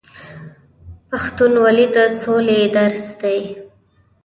[1.09, 3.39] پښتونولي د سولې درس دی.